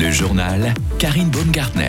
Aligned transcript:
Le 0.00 0.12
journal 0.12 0.74
Karine 1.00 1.28
Baumgartner. 1.28 1.88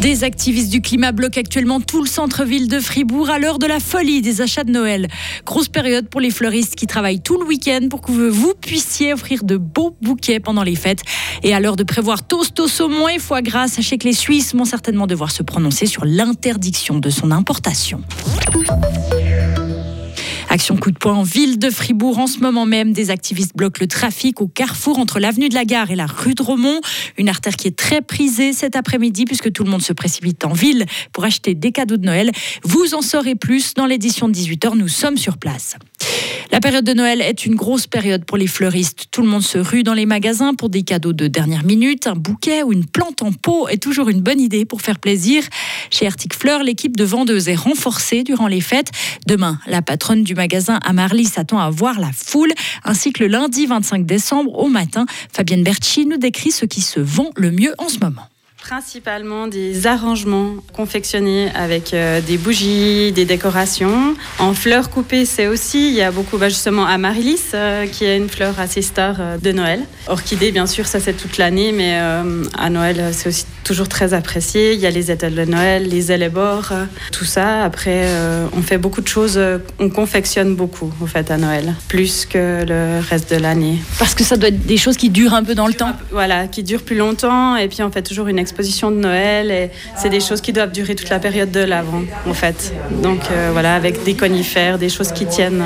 Des 0.00 0.24
activistes 0.24 0.70
du 0.70 0.80
climat 0.80 1.12
bloquent 1.12 1.38
actuellement 1.38 1.78
tout 1.82 2.02
le 2.02 2.08
centre-ville 2.08 2.66
de 2.66 2.80
Fribourg 2.80 3.28
à 3.28 3.38
l'heure 3.38 3.58
de 3.58 3.66
la 3.66 3.80
folie 3.80 4.22
des 4.22 4.40
achats 4.40 4.64
de 4.64 4.70
Noël. 4.70 5.08
Grosse 5.44 5.68
période 5.68 6.08
pour 6.08 6.22
les 6.22 6.30
fleuristes 6.30 6.74
qui 6.74 6.86
travaillent 6.86 7.20
tout 7.20 7.38
le 7.38 7.44
week-end 7.44 7.88
pour 7.90 8.00
que 8.00 8.12
vous 8.12 8.54
puissiez 8.58 9.12
offrir 9.12 9.44
de 9.44 9.58
beaux 9.58 9.94
bouquets 10.00 10.40
pendant 10.40 10.62
les 10.62 10.76
fêtes. 10.76 11.02
Et 11.42 11.52
à 11.52 11.60
l'heure 11.60 11.76
de 11.76 11.84
prévoir 11.84 12.26
toast 12.26 12.58
au 12.60 12.66
saumon 12.66 13.08
et 13.08 13.18
foie 13.18 13.42
gras, 13.42 13.68
sachez 13.68 13.98
que 13.98 14.08
les 14.08 14.14
Suisses 14.14 14.54
vont 14.54 14.64
certainement 14.64 15.06
devoir 15.06 15.32
se 15.32 15.42
prononcer 15.42 15.84
sur 15.84 16.06
l'interdiction 16.06 16.98
de 16.98 17.10
son 17.10 17.30
importation. 17.30 18.00
Action 20.54 20.76
coup 20.76 20.92
de 20.92 20.98
poing 20.98 21.14
en 21.14 21.24
ville 21.24 21.58
de 21.58 21.68
Fribourg. 21.68 22.20
En 22.20 22.28
ce 22.28 22.38
moment 22.38 22.64
même, 22.64 22.92
des 22.92 23.10
activistes 23.10 23.56
bloquent 23.56 23.78
le 23.80 23.88
trafic 23.88 24.40
au 24.40 24.46
carrefour 24.46 25.00
entre 25.00 25.18
l'avenue 25.18 25.48
de 25.48 25.54
la 25.54 25.64
Gare 25.64 25.90
et 25.90 25.96
la 25.96 26.06
rue 26.06 26.34
de 26.34 26.42
Romont. 26.44 26.80
Une 27.18 27.28
artère 27.28 27.56
qui 27.56 27.66
est 27.66 27.76
très 27.76 28.02
prisée 28.02 28.52
cet 28.52 28.76
après-midi 28.76 29.24
puisque 29.24 29.50
tout 29.50 29.64
le 29.64 29.70
monde 29.70 29.82
se 29.82 29.92
précipite 29.92 30.44
en 30.44 30.52
ville 30.52 30.86
pour 31.12 31.24
acheter 31.24 31.56
des 31.56 31.72
cadeaux 31.72 31.96
de 31.96 32.06
Noël. 32.06 32.30
Vous 32.62 32.94
en 32.94 33.02
saurez 33.02 33.34
plus 33.34 33.74
dans 33.74 33.86
l'édition 33.86 34.28
de 34.28 34.32
18h. 34.32 34.76
Nous 34.76 34.86
sommes 34.86 35.16
sur 35.16 35.38
place. 35.38 35.74
La 36.52 36.60
période 36.60 36.84
de 36.84 36.92
Noël 36.92 37.20
est 37.20 37.46
une 37.46 37.56
grosse 37.56 37.88
période 37.88 38.24
pour 38.24 38.36
les 38.36 38.46
fleuristes. 38.46 39.06
Tout 39.10 39.22
le 39.22 39.28
monde 39.28 39.42
se 39.42 39.58
rue 39.58 39.82
dans 39.82 39.94
les 39.94 40.06
magasins 40.06 40.54
pour 40.54 40.68
des 40.68 40.82
cadeaux 40.82 41.12
de 41.12 41.26
dernière 41.26 41.64
minute. 41.64 42.06
Un 42.06 42.14
bouquet 42.14 42.62
ou 42.62 42.72
une 42.72 42.84
plante 42.84 43.22
en 43.22 43.32
pot 43.32 43.66
est 43.66 43.82
toujours 43.82 44.08
une 44.08 44.20
bonne 44.20 44.40
idée 44.40 44.64
pour 44.64 44.82
faire 44.82 45.00
plaisir. 45.00 45.42
Chez 45.90 46.06
Arctic 46.06 46.32
Fleurs, 46.32 46.62
l'équipe 46.62 46.96
de 46.96 47.02
vendeuses 47.02 47.48
est 47.48 47.56
renforcée 47.56 48.22
durant 48.22 48.46
les 48.46 48.60
fêtes. 48.60 48.92
Demain, 49.26 49.58
la 49.66 49.82
patronne 49.82 50.22
du 50.22 50.34
magasin 50.34 50.43
à 50.82 50.92
Marly 50.92 51.24
s'attend 51.24 51.58
à 51.58 51.70
voir 51.70 51.98
la 51.98 52.10
foule, 52.12 52.52
ainsi 52.84 53.12
que 53.12 53.22
le 53.22 53.28
lundi 53.28 53.66
25 53.66 54.06
décembre 54.06 54.58
au 54.58 54.68
matin. 54.68 55.06
Fabienne 55.32 55.62
Berchi 55.62 56.06
nous 56.06 56.18
décrit 56.18 56.50
ce 56.50 56.64
qui 56.66 56.80
se 56.80 57.00
vend 57.00 57.30
le 57.36 57.50
mieux 57.50 57.74
en 57.78 57.88
ce 57.88 57.98
moment 57.98 58.28
principalement 58.64 59.46
des 59.46 59.86
arrangements 59.86 60.54
confectionnés 60.72 61.50
avec 61.54 61.92
euh, 61.92 62.22
des 62.22 62.38
bougies, 62.38 63.12
des 63.12 63.26
décorations. 63.26 64.16
En 64.38 64.54
fleurs 64.54 64.88
coupées, 64.88 65.26
c'est 65.26 65.46
aussi, 65.46 65.88
il 65.88 65.94
y 65.94 66.00
a 66.00 66.10
beaucoup 66.10 66.38
bah, 66.38 66.48
justement 66.48 66.86
amaryllis, 66.86 67.42
euh, 67.52 67.86
qui 67.86 68.06
est 68.06 68.16
une 68.16 68.30
fleur 68.30 68.58
assez 68.58 68.80
star 68.80 69.16
euh, 69.20 69.36
de 69.36 69.52
Noël. 69.52 69.82
Orchidée, 70.06 70.50
bien 70.50 70.66
sûr, 70.66 70.86
ça 70.86 70.98
c'est 70.98 71.12
toute 71.12 71.36
l'année, 71.36 71.72
mais 71.72 71.94
à 71.94 72.70
Noël, 72.70 73.10
c'est 73.12 73.28
aussi 73.28 73.44
toujours 73.64 73.88
très 73.88 74.14
apprécié. 74.14 74.74
Il 74.74 74.80
y 74.80 74.86
a 74.86 74.90
les 74.90 75.10
étals 75.10 75.34
de 75.34 75.44
Noël, 75.44 75.88
les 75.88 76.12
élébores, 76.12 76.72
tout 77.12 77.24
ça. 77.24 77.64
Après, 77.64 78.06
on 78.56 78.62
fait 78.62 78.78
beaucoup 78.78 79.00
de 79.00 79.08
choses, 79.08 79.40
on 79.78 79.90
confectionne 79.90 80.54
beaucoup, 80.54 80.92
en 81.02 81.06
fait, 81.06 81.30
à 81.30 81.36
Noël, 81.36 81.74
plus 81.88 82.26
que 82.26 82.64
le 82.64 83.00
reste 83.00 83.32
de 83.32 83.40
l'année. 83.40 83.78
Parce 83.98 84.14
que 84.14 84.22
ça 84.24 84.36
doit 84.36 84.48
être 84.48 84.66
des 84.66 84.76
choses 84.76 84.96
qui 84.96 85.10
durent 85.10 85.34
un 85.34 85.44
peu 85.44 85.54
dans 85.54 85.66
le 85.66 85.74
temps 85.74 85.92
Voilà, 86.12 86.46
qui 86.46 86.62
durent 86.62 86.82
plus 86.82 86.96
longtemps, 86.96 87.56
et 87.56 87.68
puis 87.68 87.82
on 87.82 87.90
fait 87.90 88.02
toujours 88.02 88.28
une 88.28 88.38
exposition 88.38 88.90
de 88.90 88.96
Noël 88.96 89.50
et 89.50 89.70
c'est 89.96 90.10
des 90.10 90.20
choses 90.20 90.40
qui 90.40 90.52
doivent 90.52 90.72
durer 90.72 90.94
toute 90.94 91.08
la 91.08 91.18
période 91.18 91.50
de 91.50 91.60
l'avant 91.60 92.02
en 92.26 92.34
fait. 92.34 92.72
Donc 93.02 93.20
euh, 93.30 93.50
voilà, 93.52 93.74
avec 93.74 94.04
des 94.04 94.14
conifères, 94.14 94.78
des 94.78 94.88
choses 94.88 95.12
qui 95.12 95.26
tiennent. 95.26 95.62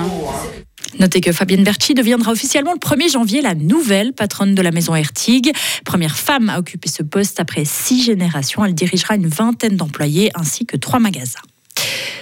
Notez 0.99 1.21
que 1.21 1.31
Fabienne 1.31 1.63
Berchi 1.63 1.95
deviendra 1.95 2.33
officiellement 2.33 2.73
le 2.73 2.79
1er 2.79 3.13
janvier 3.13 3.41
la 3.41 3.55
nouvelle 3.55 4.13
patronne 4.13 4.57
de 4.57 4.63
la 4.63 4.73
maison 4.73 4.97
Ertig. 4.97 5.53
Première 5.85 6.19
femme 6.19 6.51
à 6.51 6.59
occuper 6.59 6.89
ce 6.89 7.05
poste 7.05 7.39
après 7.39 7.65
six 7.65 8.03
générations. 8.03 8.65
Elle 8.65 8.75
dirigera 8.75 9.15
une 9.15 9.29
vingtaine 9.29 9.77
d'employés 9.77 10.31
ainsi 10.35 10.67
que 10.67 10.77
trois 10.77 10.99
magasins. 10.99 11.39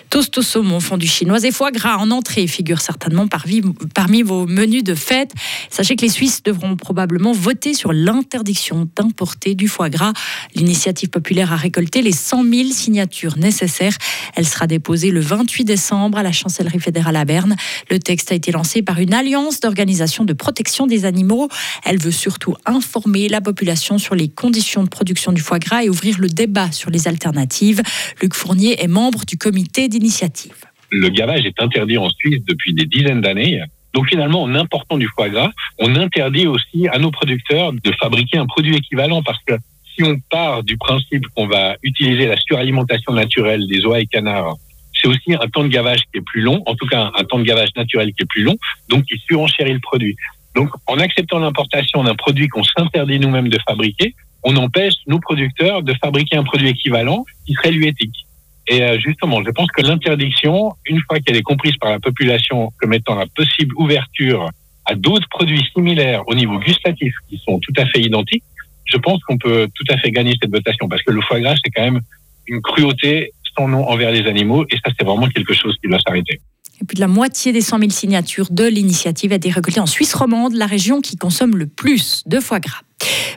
Toast 0.08 0.38
au 0.38 0.42
saumon, 0.42 0.78
fondu 0.78 1.06
chinoise 1.06 1.44
et 1.44 1.50
foie 1.50 1.72
gras 1.72 1.96
en 1.96 2.10
entrée 2.10 2.46
figurent 2.46 2.80
certainement 2.80 3.26
parmi 3.26 4.22
vos 4.22 4.46
menus 4.46 4.84
de 4.84 4.94
fête. 4.94 5.32
Sachez 5.68 5.96
que 5.96 6.02
les 6.02 6.08
Suisses 6.08 6.42
devront 6.44 6.76
probablement 6.76 7.32
voter 7.32 7.74
sur 7.74 7.92
l'interdiction 7.92 8.88
d'importer 8.94 9.54
du 9.54 9.66
foie 9.66 9.90
gras. 9.90 10.12
L'initiative 10.54 11.10
populaire 11.10 11.52
a 11.52 11.56
récolté 11.56 12.02
les 12.02 12.12
100 12.12 12.44
000 12.44 12.70
signatures 12.70 13.36
nécessaires. 13.36 13.96
Elle 14.36 14.46
sera 14.46 14.66
déposée 14.66 15.10
le 15.10 15.20
28 15.20 15.64
décembre 15.64 16.18
à 16.18 16.22
la 16.22 16.32
chancellerie 16.32 16.80
fédérale 16.80 17.16
à 17.16 17.24
Berne. 17.24 17.56
Le 17.90 17.98
texte 17.98 18.30
a 18.30 18.36
été 18.36 18.52
lancé 18.52 18.82
par 18.82 19.00
une 19.00 19.12
alliance 19.12 19.60
d'organisations 19.60 20.24
de 20.24 20.32
protection 20.32 20.86
des 20.86 21.04
animaux. 21.04 21.48
Elle 21.84 21.98
veut 21.98 22.12
surtout 22.12 22.54
informer 22.64 23.28
la 23.28 23.40
population 23.40 23.98
sur 23.98 24.14
les 24.14 24.28
conditions 24.28 24.84
de 24.84 24.88
production 24.88 25.32
du 25.32 25.42
foie 25.42 25.58
gras 25.58 25.82
et 25.82 25.90
ouvrir 25.90 26.18
le 26.20 26.28
débat 26.28 26.70
sur 26.70 26.90
les 26.90 27.08
alternatives. 27.08 27.82
Luc 28.22 28.34
Fournier 28.34 28.82
est 28.82 28.88
membre 28.88 29.24
du 29.26 29.36
d'initiative. 29.50 30.64
Le 30.90 31.08
gavage 31.08 31.44
est 31.44 31.60
interdit 31.60 31.98
en 31.98 32.08
Suisse 32.10 32.42
depuis 32.46 32.74
des 32.74 32.86
dizaines 32.86 33.20
d'années. 33.20 33.62
Donc 33.92 34.08
finalement, 34.08 34.42
en 34.42 34.54
important 34.54 34.98
du 34.98 35.08
foie 35.08 35.28
gras, 35.28 35.50
on 35.78 35.96
interdit 35.96 36.46
aussi 36.46 36.86
à 36.88 36.98
nos 36.98 37.10
producteurs 37.10 37.72
de 37.72 37.92
fabriquer 37.98 38.38
un 38.38 38.46
produit 38.46 38.76
équivalent 38.76 39.22
parce 39.22 39.42
que 39.46 39.54
si 39.94 40.04
on 40.04 40.18
part 40.30 40.62
du 40.62 40.76
principe 40.76 41.26
qu'on 41.34 41.46
va 41.46 41.76
utiliser 41.82 42.26
la 42.26 42.36
suralimentation 42.36 43.12
naturelle 43.12 43.66
des 43.66 43.84
oies 43.86 44.00
et 44.00 44.06
canards, 44.06 44.56
c'est 44.92 45.08
aussi 45.08 45.34
un 45.34 45.48
temps 45.48 45.62
de 45.62 45.68
gavage 45.68 46.00
qui 46.12 46.18
est 46.18 46.24
plus 46.24 46.42
long, 46.42 46.62
en 46.66 46.74
tout 46.74 46.86
cas 46.86 47.10
un 47.16 47.24
temps 47.24 47.38
de 47.38 47.44
gavage 47.44 47.70
naturel 47.76 48.12
qui 48.12 48.22
est 48.22 48.28
plus 48.28 48.42
long, 48.42 48.56
donc 48.88 49.04
qui 49.04 49.18
surenchérit 49.26 49.72
le 49.72 49.80
produit. 49.80 50.16
Donc 50.54 50.70
en 50.86 50.98
acceptant 50.98 51.38
l'importation 51.38 52.04
d'un 52.04 52.14
produit 52.14 52.48
qu'on 52.48 52.64
s'interdit 52.64 53.18
nous-mêmes 53.18 53.48
de 53.48 53.58
fabriquer, 53.66 54.14
on 54.42 54.56
empêche 54.56 54.94
nos 55.06 55.18
producteurs 55.18 55.82
de 55.82 55.94
fabriquer 55.94 56.36
un 56.36 56.44
produit 56.44 56.68
équivalent 56.68 57.24
qui 57.46 57.54
serait 57.54 57.72
lui 57.72 57.88
éthique. 57.88 58.25
Et 58.68 58.82
euh, 58.82 58.98
justement, 58.98 59.42
je 59.44 59.50
pense 59.50 59.68
que 59.70 59.82
l'interdiction, 59.82 60.72
une 60.86 61.00
fois 61.06 61.20
qu'elle 61.20 61.36
est 61.36 61.42
comprise 61.42 61.76
par 61.80 61.90
la 61.90 62.00
population 62.00 62.72
comme 62.80 62.92
étant 62.94 63.14
la 63.14 63.26
possible 63.26 63.74
ouverture 63.76 64.50
à 64.86 64.94
d'autres 64.94 65.28
produits 65.28 65.64
similaires 65.74 66.22
au 66.26 66.34
niveau 66.34 66.58
gustatif 66.58 67.14
qui 67.28 67.40
sont 67.44 67.58
tout 67.60 67.72
à 67.76 67.86
fait 67.86 68.00
identiques, 68.00 68.44
je 68.84 68.96
pense 68.98 69.22
qu'on 69.24 69.38
peut 69.38 69.68
tout 69.74 69.84
à 69.92 69.98
fait 69.98 70.10
gagner 70.10 70.34
cette 70.40 70.50
votation 70.50 70.88
parce 70.88 71.02
que 71.02 71.12
le 71.12 71.20
foie 71.20 71.40
gras, 71.40 71.54
c'est 71.64 71.70
quand 71.70 71.82
même 71.82 72.00
une 72.46 72.60
cruauté 72.60 73.32
sans 73.56 73.68
nom 73.68 73.88
envers 73.88 74.10
les 74.10 74.26
animaux 74.26 74.64
et 74.70 74.76
ça, 74.76 74.92
c'est 74.98 75.04
vraiment 75.04 75.28
quelque 75.28 75.54
chose 75.54 75.76
qui 75.82 75.88
doit 75.88 75.98
s'arrêter. 76.06 76.40
Et 76.80 76.84
plus 76.84 76.96
de 76.96 77.00
la 77.00 77.08
moitié 77.08 77.52
des 77.52 77.62
100 77.62 77.78
000 77.78 77.90
signatures 77.90 78.48
de 78.50 78.64
l'initiative 78.64 79.32
a 79.32 79.36
été 79.36 79.50
récoltée 79.50 79.80
en 79.80 79.86
Suisse 79.86 80.14
romande, 80.14 80.54
la 80.54 80.66
région 80.66 81.00
qui 81.00 81.16
consomme 81.16 81.56
le 81.56 81.66
plus 81.66 82.22
de 82.26 82.38
foie 82.38 82.60
gras. 82.60 82.80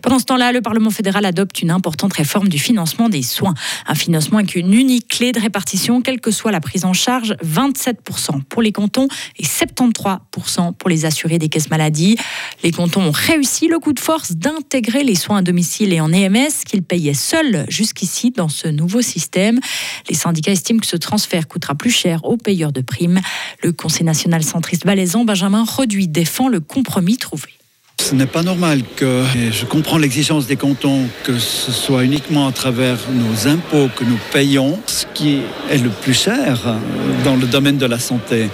Pendant 0.01 0.19
ce 0.19 0.25
temps-là, 0.25 0.51
le 0.51 0.61
Parlement 0.61 0.89
fédéral 0.89 1.25
adopte 1.25 1.61
une 1.61 1.71
importante 1.71 2.13
réforme 2.13 2.47
du 2.47 2.57
financement 2.57 3.09
des 3.09 3.21
soins. 3.21 3.53
Un 3.87 3.95
financement 3.95 4.37
avec 4.37 4.55
une 4.55 4.73
unique 4.73 5.07
clé 5.07 5.31
de 5.31 5.39
répartition, 5.39 6.01
quelle 6.01 6.21
que 6.21 6.31
soit 6.31 6.51
la 6.51 6.61
prise 6.61 6.85
en 6.85 6.93
charge, 6.93 7.35
27% 7.43 8.43
pour 8.43 8.61
les 8.61 8.71
cantons 8.71 9.07
et 9.37 9.43
73% 9.43 10.73
pour 10.73 10.89
les 10.89 11.05
assurés 11.05 11.37
des 11.37 11.49
caisses 11.49 11.69
maladies. 11.69 12.17
Les 12.63 12.71
cantons 12.71 13.01
ont 13.01 13.11
réussi 13.11 13.67
le 13.67 13.79
coup 13.79 13.93
de 13.93 13.99
force 13.99 14.31
d'intégrer 14.31 15.03
les 15.03 15.15
soins 15.15 15.37
à 15.37 15.41
domicile 15.41 15.93
et 15.93 15.99
en 15.99 16.11
EMS 16.11 16.63
qu'ils 16.65 16.83
payaient 16.83 17.13
seuls 17.13 17.65
jusqu'ici 17.67 18.31
dans 18.31 18.49
ce 18.49 18.67
nouveau 18.67 19.01
système. 19.01 19.59
Les 20.09 20.15
syndicats 20.15 20.51
estiment 20.51 20.79
que 20.79 20.87
ce 20.87 20.97
transfert 20.97 21.47
coûtera 21.47 21.75
plus 21.75 21.91
cher 21.91 22.23
aux 22.23 22.37
payeurs 22.37 22.71
de 22.71 22.81
primes. 22.81 23.19
Le 23.63 23.73
Conseil 23.73 24.05
national 24.05 24.43
centriste 24.43 24.85
valaisan, 24.85 25.25
Benjamin 25.25 25.65
Reduit, 25.65 26.07
défend 26.07 26.47
le 26.47 26.61
compromis 26.61 27.17
trouvé. 27.17 27.58
Ce 27.99 28.15
n'est 28.15 28.25
pas 28.25 28.43
normal 28.43 28.81
que, 28.95 29.23
je 29.51 29.65
comprends 29.65 29.97
l'exigence 29.97 30.47
des 30.47 30.55
cantons, 30.55 31.03
que 31.25 31.37
ce 31.37 31.71
soit 31.71 32.05
uniquement 32.05 32.47
à 32.47 32.51
travers 32.51 32.97
nos 33.11 33.47
impôts 33.47 33.89
que 33.95 34.05
nous 34.05 34.17
payons, 34.31 34.79
ce 34.87 35.05
qui 35.13 35.41
est 35.69 35.77
le 35.77 35.89
plus 35.89 36.13
cher 36.13 36.75
dans 37.25 37.35
le 37.35 37.45
domaine 37.45 37.77
de 37.77 37.85
la 37.85 37.99
santé. 37.99 38.49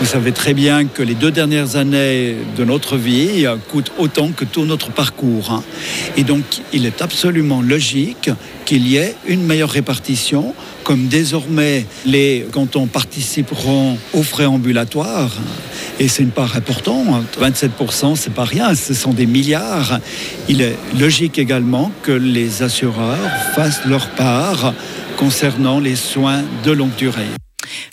Vous 0.00 0.06
savez 0.06 0.32
très 0.32 0.54
bien 0.54 0.86
que 0.86 1.02
les 1.02 1.14
deux 1.14 1.30
dernières 1.30 1.76
années 1.76 2.36
de 2.56 2.64
notre 2.64 2.96
vie 2.96 3.46
coûtent 3.70 3.92
autant 3.96 4.32
que 4.32 4.44
tout 4.44 4.64
notre 4.64 4.90
parcours. 4.90 5.62
Et 6.16 6.24
donc, 6.24 6.42
il 6.72 6.84
est 6.84 7.00
absolument 7.00 7.62
logique 7.62 8.30
qu'il 8.64 8.86
y 8.86 8.96
ait 8.96 9.14
une 9.26 9.44
meilleure 9.44 9.70
répartition, 9.70 10.54
comme 10.82 11.06
désormais 11.06 11.86
les 12.04 12.46
cantons 12.52 12.86
participeront 12.86 13.96
aux 14.12 14.22
frais 14.22 14.46
ambulatoires. 14.46 15.32
Et 16.00 16.08
c'est 16.08 16.24
une 16.24 16.30
part 16.30 16.56
importante. 16.56 17.38
27%, 17.40 18.16
c'est 18.16 18.34
pas 18.34 18.44
rien, 18.44 18.74
ce 18.74 18.94
sont 18.94 19.14
des 19.14 19.26
milliards. 19.26 20.00
Il 20.48 20.60
est 20.60 20.76
logique 20.98 21.38
également 21.38 21.92
que 22.02 22.12
les 22.12 22.62
assureurs 22.62 23.30
fassent 23.54 23.84
leur 23.86 24.08
part 24.10 24.74
concernant 25.16 25.78
les 25.78 25.96
soins 25.96 26.42
de 26.64 26.72
longue 26.72 26.96
durée. 26.96 27.30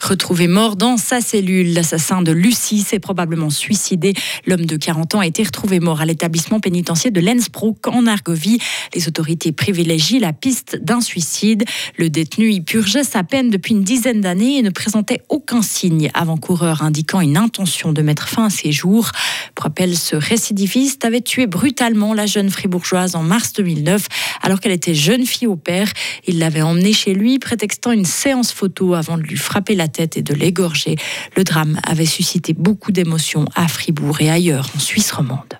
Retrouvé 0.02 0.48
mort 0.48 0.76
dans 0.76 0.98
sa 0.98 1.22
cellule, 1.22 1.74
l'assassin 1.74 2.22
de 2.22 2.32
Lucie 2.32 2.82
s'est 2.82 3.00
probablement 3.00 3.50
suicidé. 3.50 4.14
L'homme 4.46 4.66
de 4.66 4.78
40 4.78 5.16
ans 5.16 5.20
a 5.20 5.28
été 5.28 5.44
retrouvé 5.44 5.80
mort 5.80 6.02
à 6.02 6.06
l'établissement 6.06 6.60
pénitentiaire 6.60 7.12
de 7.12 7.22
Lensbrook 7.22 7.88
en 7.88 8.08
Argovie. 8.08 8.60
Les 8.96 9.08
autorités 9.08 9.52
privilégient 9.52 10.20
la 10.20 10.34
piste 10.34 10.78
d'un 10.82 11.02
suicide. 11.02 11.64
Le 11.98 12.10
détenu 12.10 12.52
y 12.52 12.62
purgeait 12.62 13.04
sa 13.04 13.24
peine 13.24 13.50
depuis 13.50 13.74
une 13.74 13.84
dizaine 13.84 14.22
d'années 14.22 14.58
et 14.58 14.62
ne 14.62 14.70
présentait 14.70 15.22
aucun 15.30 15.62
signe 15.62 16.10
avant-coureur 16.14 16.84
indiquant 16.84 17.22
une 17.22 17.38
intention 17.38 17.92
de 17.92 18.02
mettre 18.02 18.28
fin 18.28 18.46
à 18.46 18.50
ses 18.50 18.72
jours. 18.72 19.12
Pour 19.56 19.64
rappel, 19.64 19.98
ce 19.98 20.16
récidiviste 20.16 21.06
avait 21.06 21.22
tué 21.22 21.48
brutalement 21.48 22.14
la 22.14 22.26
jeune 22.26 22.50
fribourgeoise 22.50 23.16
en 23.16 23.24
mars 23.24 23.54
2009 23.54 24.08
alors 24.42 24.60
qu'elle 24.60 24.72
était 24.72 24.96
jeune 24.96 25.26
fille 25.26 25.48
au 25.48 25.56
père. 25.56 25.92
Il 26.28 26.40
l'avait 26.40 26.62
emmenée 26.62 26.94
chez 26.94 27.14
lui 27.14 27.40
prétextant 27.40 27.92
une 27.92 28.06
séance 28.06 28.52
photo 28.52 28.94
avant 28.94 29.18
de 29.18 29.24
lui 29.24 29.38
frapper 29.38 29.71
la 29.76 29.88
tête 29.88 30.18
et 30.18 30.22
de 30.22 30.34
l'égorger. 30.34 30.96
Le 31.36 31.44
drame 31.44 31.80
avait 31.84 32.06
suscité 32.06 32.54
beaucoup 32.54 32.92
d'émotions 32.92 33.46
à 33.56 33.68
Fribourg 33.68 34.22
et 34.22 34.30
ailleurs 34.30 34.70
en 34.76 34.80
Suisse 34.80 35.12
romande. 35.12 35.58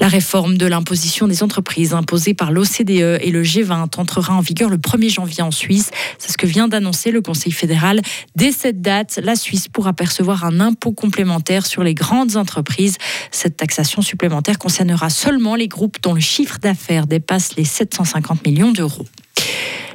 La 0.00 0.08
réforme 0.08 0.56
de 0.56 0.64
l'imposition 0.64 1.28
des 1.28 1.42
entreprises 1.42 1.92
imposée 1.92 2.32
par 2.32 2.52
l'OCDE 2.52 3.20
et 3.20 3.30
le 3.30 3.42
G20 3.42 4.00
entrera 4.00 4.34
en 4.34 4.40
vigueur 4.40 4.70
le 4.70 4.78
1er 4.78 5.10
janvier 5.10 5.42
en 5.42 5.50
Suisse. 5.50 5.90
C'est 6.18 6.32
ce 6.32 6.38
que 6.38 6.46
vient 6.46 6.68
d'annoncer 6.68 7.10
le 7.10 7.20
Conseil 7.20 7.52
fédéral. 7.52 8.00
Dès 8.34 8.50
cette 8.50 8.80
date, 8.80 9.20
la 9.22 9.36
Suisse 9.36 9.68
pourra 9.68 9.92
percevoir 9.92 10.46
un 10.46 10.58
impôt 10.58 10.92
complémentaire 10.92 11.66
sur 11.66 11.82
les 11.82 11.92
grandes 11.92 12.36
entreprises. 12.36 12.96
Cette 13.30 13.58
taxation 13.58 14.00
supplémentaire 14.00 14.58
concernera 14.58 15.10
seulement 15.10 15.54
les 15.54 15.68
groupes 15.68 15.98
dont 16.00 16.14
le 16.14 16.20
chiffre 16.20 16.58
d'affaires 16.58 17.06
dépasse 17.06 17.56
les 17.56 17.66
750 17.66 18.46
millions 18.46 18.72
d'euros. 18.72 19.04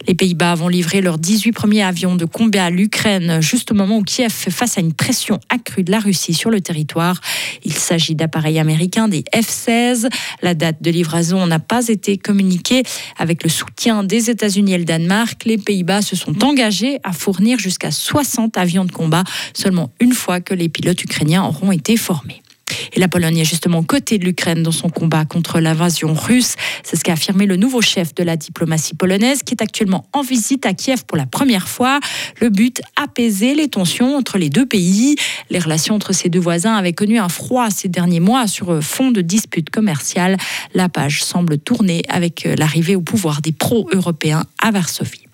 Les 0.08 0.14
Pays-Bas 0.14 0.54
vont 0.54 0.68
livrer 0.68 1.02
leurs 1.02 1.18
18 1.18 1.52
premiers 1.52 1.82
avions 1.82 2.16
de 2.16 2.26
combat 2.26 2.66
à 2.66 2.70
l'Ukraine, 2.70 3.42
juste 3.42 3.72
au 3.72 3.76
moment 3.76 3.98
où 3.98 4.04
Kiev 4.04 4.32
fait 4.32 4.52
face 4.52 4.78
à 4.78 4.82
une 4.82 4.94
pression 4.94 5.40
accrue 5.50 5.84
de 5.84 5.92
la 5.92 6.00
Russie 6.00 6.36
sur 6.36 6.52
le 6.52 6.62
territoire. 6.62 7.20
Il 7.64 7.74
s'agit 7.74 8.14
d'appareils 8.14 8.60
américains, 8.60 9.08
des 9.08 9.24
F-16. 9.34 10.08
La 10.44 10.54
date 10.54 10.82
de 10.82 10.92
livraison 10.92 11.48
n'a 11.48 11.60
pas 11.60 11.88
été 11.88 12.18
communiquée. 12.18 12.84
Avec 13.18 13.44
le 13.44 13.50
soutien 13.50 14.04
des 14.04 14.30
États-Unis 14.30 14.74
et 14.74 14.78
le 14.78 14.86
Danemark, 14.86 15.44
les 15.46 15.58
Pays-Bas 15.58 16.04
se 16.04 16.16
sont 16.16 16.44
engagés 16.44 17.00
à 17.04 17.12
fournir 17.12 17.58
jusqu'à 17.58 17.90
60 17.90 18.58
avions 18.58 18.86
de 18.86 18.92
combat, 18.92 19.24
seulement 19.54 19.92
une 20.00 20.14
fois 20.14 20.40
que 20.40 20.54
les 20.54 20.70
pilotes 20.70 21.04
ukrainiens 21.04 21.44
auront 21.44 21.72
été 21.72 21.98
formés. 21.98 22.44
Et 22.94 23.00
la 23.00 23.08
Pologne 23.08 23.38
est 23.38 23.46
justement 23.46 23.80
aux 23.80 23.84
côtés 23.84 24.18
de 24.18 24.26
l'Ukraine 24.26 24.64
dans 24.64 24.72
son 24.72 24.90
combat 24.90 25.26
contre 25.26 25.60
l'invasion 25.60 26.14
russe. 26.14 26.56
C'est 26.84 26.96
ce 26.96 27.04
qu'a 27.04 27.14
affirmé 27.14 27.46
le 27.46 27.56
nouveau 27.56 27.82
chef 27.82 28.14
de 28.16 28.24
la 28.24 28.38
diplomatie 28.38 28.96
polonaise 28.96 29.44
qui 29.44 29.54
est 29.54 29.62
actuellement 29.62 30.08
en 30.14 30.22
visite 30.22 30.66
à 30.66 30.74
Kiev 30.74 31.06
pour 31.06 31.18
la 31.18 31.26
première 31.26 31.68
fois. 31.68 32.00
Le 32.42 32.50
but, 32.50 32.82
apaiser 33.02 33.56
les 33.56 33.68
tensions 33.68 34.16
entre 34.16 34.38
les 34.38 34.50
deux 34.50 34.66
pays. 34.66 35.16
Les 35.50 35.60
relations 35.60 35.96
entre 35.96 36.14
ces 36.14 36.30
deux 36.30 36.40
voisins 36.40 36.76
avaient 36.76 36.94
connu 36.94 37.20
un 37.20 37.30
froid 37.30 37.70
ces 37.70 37.88
derniers 37.88 38.20
mois 38.20 38.48
sur 38.48 38.84
fond 38.84 39.12
de 39.12 39.22
disputes 39.22 39.70
commerciales. 39.70 40.38
La 40.74 40.90
page 40.90 41.24
semble 41.24 41.58
tourner 41.58 42.04
avec 42.10 42.48
l'arrivée 42.58 42.96
au 42.96 43.02
pouvoir 43.02 43.42
des 43.42 43.52
pro-européens 43.52 44.44
à 44.60 44.72
Varsovie. 44.72 45.25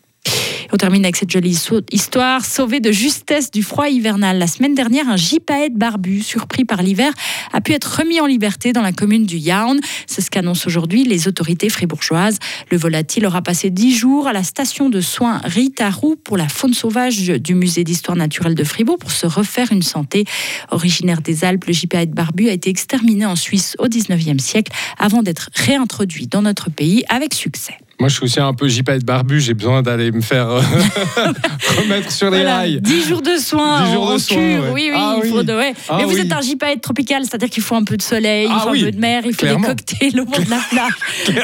On 0.73 0.77
termine 0.77 1.03
avec 1.03 1.17
cette 1.17 1.29
jolie 1.29 1.57
histoire. 1.91 2.45
Sauvé 2.45 2.79
de 2.79 2.91
justesse 2.93 3.51
du 3.51 3.61
froid 3.61 3.89
hivernal. 3.89 4.39
La 4.39 4.47
semaine 4.47 4.73
dernière, 4.73 5.09
un 5.09 5.17
gypaète 5.17 5.73
barbu, 5.73 6.21
surpris 6.21 6.63
par 6.63 6.81
l'hiver, 6.81 7.11
a 7.51 7.59
pu 7.59 7.73
être 7.73 7.99
remis 7.99 8.21
en 8.21 8.25
liberté 8.25 8.71
dans 8.71 8.81
la 8.81 8.93
commune 8.93 9.25
du 9.25 9.37
Yaun. 9.37 9.79
C'est 10.07 10.21
ce 10.21 10.31
qu'annoncent 10.31 10.65
aujourd'hui 10.67 11.03
les 11.03 11.27
autorités 11.27 11.67
fribourgeoises. 11.69 12.37
Le 12.69 12.77
volatile 12.77 13.25
aura 13.25 13.41
passé 13.41 13.69
dix 13.69 13.93
jours 13.93 14.27
à 14.27 14.33
la 14.33 14.43
station 14.43 14.89
de 14.89 15.01
soins 15.01 15.41
Ritarou 15.43 16.15
pour 16.15 16.37
la 16.37 16.47
faune 16.47 16.73
sauvage 16.73 17.27
du 17.27 17.53
musée 17.53 17.83
d'histoire 17.83 18.15
naturelle 18.15 18.55
de 18.55 18.63
Fribourg 18.63 18.97
pour 18.97 19.11
se 19.11 19.27
refaire 19.27 19.73
une 19.73 19.83
santé. 19.83 20.23
Originaire 20.69 21.21
des 21.21 21.43
Alpes, 21.43 21.65
le 21.65 21.73
gypaète 21.73 22.11
barbu 22.11 22.47
a 22.47 22.53
été 22.53 22.69
exterminé 22.69 23.25
en 23.25 23.35
Suisse 23.35 23.75
au 23.77 23.87
19e 23.87 24.39
siècle 24.39 24.71
avant 24.97 25.21
d'être 25.21 25.49
réintroduit 25.53 26.27
dans 26.27 26.41
notre 26.41 26.69
pays 26.69 27.03
avec 27.09 27.33
succès. 27.33 27.77
Moi, 28.01 28.09
je 28.09 28.15
suis 28.15 28.23
aussi 28.25 28.39
un 28.39 28.53
peu 28.53 28.67
gypaète 28.67 29.05
barbu. 29.05 29.39
J'ai 29.39 29.53
besoin 29.53 29.81
d'aller 29.83 30.11
me 30.11 30.21
faire 30.21 30.49
euh, 30.49 30.61
remettre 31.77 32.11
sur 32.11 32.29
les 32.29 32.37
Voilà, 32.39 32.57
rails. 32.57 32.81
10 32.81 33.07
jours 33.07 33.21
de 33.21 33.37
soins 33.37 33.85
10 33.85 33.93
jours 33.93 34.09
en 34.09 34.13
de 34.15 34.17
soins, 34.19 34.35
cure. 34.35 34.63
ouais. 34.63 34.69
Oui, 34.73 34.89
oui, 34.91 34.97
Ah 34.99 35.15
il 35.23 35.29
faut 35.29 35.37
oui. 35.39 35.45
de, 35.45 35.53
ouais. 35.53 35.73
Ah 35.87 35.95
Mais 35.99 36.05
vous 36.05 36.15
oui. 36.15 36.21
êtes 36.21 36.31
un 36.33 36.41
gypaète 36.41 36.81
tropical, 36.81 37.21
c'est-à-dire 37.23 37.49
qu'il 37.49 37.61
faut 37.63 37.75
un 37.75 37.83
peu 37.83 37.95
de 37.97 38.01
soleil, 38.01 38.47
il 38.49 38.51
Ah 38.53 38.61
faut 38.63 38.71
oui, 38.71 38.81
un 38.81 38.85
peu 38.85 38.91
de 38.91 38.99
mer, 38.99 39.21
il 39.25 39.33
faut 39.33 39.39
clairement. 39.41 39.61
des 39.61 39.67
cocktails 39.67 40.19
au 40.19 40.25
bord 40.25 40.39
de 40.43 40.49
la 40.49 40.59
plage. 40.69 40.91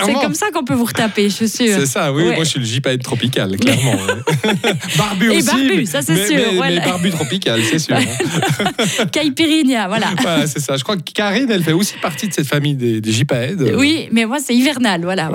c'est 0.06 0.14
comme 0.14 0.34
ça 0.34 0.48
qu'on 0.52 0.64
peut 0.66 0.74
vous 0.74 0.86
retaper, 0.86 1.30
je 1.30 1.36
suis 1.36 1.50
sûre. 1.50 1.76
C'est 1.80 1.86
ça, 1.86 2.12
oui. 2.12 2.24
Ouais. 2.24 2.36
Moi, 2.36 2.44
je 2.44 2.50
suis 2.50 2.60
le 2.60 2.66
gypaète 2.66 3.04
tropical, 3.04 3.56
clairement. 3.58 3.94
barbu 4.98 5.32
Et 5.32 5.38
aussi. 5.38 5.46
barbu, 5.48 5.72
mais- 5.78 5.86
ça, 5.86 6.02
c'est 6.02 6.14
mais- 6.14 6.26
sûr, 6.28 6.36
Mais, 6.38 6.46
mais 6.52 6.56
voilà. 6.58 6.82
barbu 6.86 7.10
tropical, 7.12 7.62
c'est 7.70 7.80
sûr. 7.80 7.96
hein. 7.96 9.06
Caipirinha, 9.12 9.88
voilà. 9.88 10.08
Voilà, 10.22 10.48
c'est 10.48 10.60
ça. 10.60 10.76
Je 10.78 10.84
crois 10.84 10.98
que 10.98 11.02
Karine, 11.14 11.50
elle 11.52 11.64
fait 11.64 11.74
aussi 11.74 11.94
partie 12.02 12.28
de 12.28 12.34
cette 12.34 12.48
famille 12.48 12.76
des, 12.76 13.02
des 13.02 13.12
gypaèdes. 13.12 13.74
Oui, 13.78 14.08
mais 14.12 14.26
moi, 14.26 14.38
c'est 14.44 14.56
hivernal, 14.56 15.02
voilà. 15.04 15.30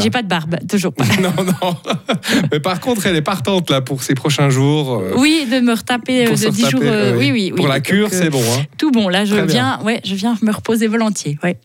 J'ai 0.00 0.10
pas 0.10 0.22
de 0.22 0.28
barbe, 0.28 0.39
toujours 0.68 0.92
pas. 0.92 1.04
Non, 1.20 1.32
non. 1.44 1.76
Mais 2.52 2.60
par 2.60 2.80
contre, 2.80 3.06
elle 3.06 3.16
est 3.16 3.22
partante 3.22 3.70
là 3.70 3.80
pour 3.80 4.02
ces 4.02 4.14
prochains 4.14 4.50
jours. 4.50 4.94
euh, 5.02 5.12
Oui, 5.16 5.46
de 5.50 5.60
me 5.60 5.74
retaper 5.74 6.26
euh, 6.26 6.30
de 6.30 6.34
10 6.48 6.60
jours. 6.70 6.80
retaper, 6.80 6.86
euh, 6.86 7.12
euh, 7.14 7.18
oui, 7.18 7.30
oui, 7.32 7.50
oui. 7.52 7.56
Pour 7.56 7.68
la 7.68 7.80
cure, 7.80 8.08
c'est 8.10 8.30
bon. 8.30 8.40
hein. 8.42 8.62
Tout 8.78 8.90
bon, 8.90 9.08
là, 9.08 9.24
je 9.24 9.34
Très 9.34 9.44
bien. 9.46 9.52
viens, 9.78 9.80
ouais, 9.84 10.00
je 10.04 10.14
viens 10.14 10.36
me 10.42 10.52
reposer 10.52 10.86
volontiers. 10.86 11.38
Ouais. 11.42 11.58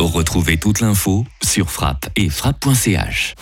Retrouvez 0.00 0.56
toute 0.58 0.80
l'info 0.80 1.24
sur 1.44 1.70
frappe 1.70 2.06
et 2.16 2.28
frappe.ch. 2.30 3.34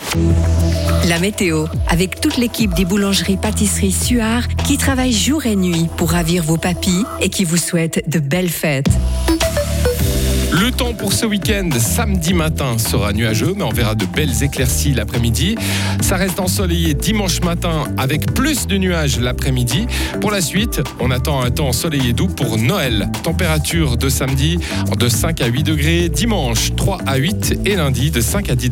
La 1.07 1.19
météo, 1.19 1.65
avec 1.87 2.19
toute 2.19 2.37
l'équipe 2.37 2.73
des 2.73 2.83
boulangeries 2.83 3.37
pâtisseries 3.37 3.91
Suard 3.91 4.47
qui 4.65 4.77
travaille 4.77 5.13
jour 5.13 5.45
et 5.45 5.55
nuit 5.55 5.87
pour 5.97 6.11
ravir 6.11 6.43
vos 6.43 6.57
papilles 6.57 7.03
et 7.21 7.29
qui 7.29 7.43
vous 7.45 7.57
souhaite 7.57 8.03
de 8.09 8.19
belles 8.19 8.49
fêtes. 8.49 8.89
Le 10.59 10.71
temps 10.71 10.95
pour 10.95 11.13
ce 11.13 11.27
week-end, 11.27 11.69
samedi 11.77 12.33
matin, 12.33 12.79
sera 12.79 13.13
nuageux, 13.13 13.53
mais 13.55 13.63
on 13.63 13.69
verra 13.69 13.93
de 13.93 14.05
belles 14.05 14.43
éclaircies 14.43 14.91
l'après-midi. 14.91 15.55
Ça 16.01 16.15
reste 16.15 16.39
ensoleillé 16.39 16.95
dimanche 16.95 17.41
matin 17.41 17.83
avec 17.97 18.33
plus 18.33 18.65
de 18.65 18.77
nuages 18.77 19.19
l'après-midi. 19.19 19.85
Pour 20.19 20.31
la 20.31 20.41
suite, 20.41 20.81
on 20.99 21.11
attend 21.11 21.41
un 21.41 21.51
temps 21.51 21.67
ensoleillé 21.67 22.13
doux 22.13 22.27
pour 22.27 22.57
Noël. 22.57 23.07
Température 23.21 23.97
de 23.97 24.09
samedi 24.09 24.57
de 24.97 25.09
5 25.09 25.41
à 25.41 25.45
8 25.45 25.63
degrés, 25.63 26.09
dimanche 26.09 26.75
3 26.75 26.99
à 27.05 27.17
8 27.17 27.59
et 27.65 27.75
lundi 27.75 28.09
de 28.09 28.21
5 28.21 28.49
à 28.49 28.55
10 28.55 28.55
degrés. 28.55 28.65